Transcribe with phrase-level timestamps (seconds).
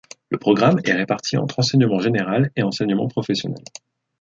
[0.31, 3.63] Le programme est réparti entre enseignement général et enseignement professionnel.